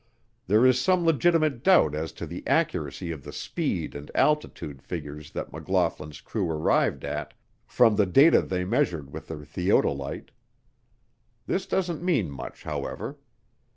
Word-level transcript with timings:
There 0.47 0.65
is 0.65 0.81
some 0.81 1.05
legitimate 1.05 1.61
doubt 1.63 1.93
as 1.93 2.11
to 2.13 2.25
the 2.25 2.41
accuracy 2.47 3.11
of 3.11 3.23
the 3.23 3.31
speed 3.31 3.93
and 3.93 4.09
altitude 4.15 4.81
figures 4.81 5.29
that 5.33 5.51
McLaughlin's 5.53 6.21
crew 6.21 6.49
arrived 6.49 7.05
at 7.05 7.35
from 7.67 7.95
the 7.97 8.07
data 8.07 8.41
they 8.41 8.65
measured 8.65 9.13
with 9.13 9.27
their 9.27 9.45
theodolite. 9.45 10.31
This 11.45 11.67
doesn't 11.67 12.01
mean 12.01 12.31
much, 12.31 12.63
however. 12.63 13.19